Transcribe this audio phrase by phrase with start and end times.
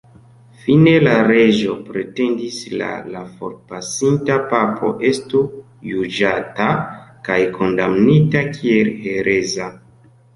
[0.59, 5.41] Fine la reĝo pretendis la la forpasinta papo estu
[5.89, 6.71] juĝata
[7.29, 9.69] kaj kondamnita kiel hereza.